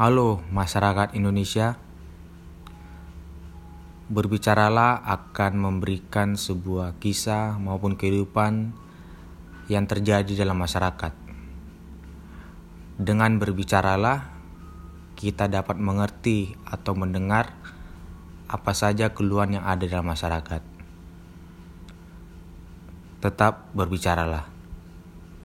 [0.00, 1.76] Halo masyarakat Indonesia,
[4.08, 8.72] berbicaralah akan memberikan sebuah kisah maupun kehidupan
[9.68, 11.12] yang terjadi dalam masyarakat.
[12.96, 14.24] Dengan berbicaralah,
[15.20, 17.52] kita dapat mengerti atau mendengar
[18.48, 20.64] apa saja keluhan yang ada dalam masyarakat.
[23.20, 24.59] Tetap berbicaralah.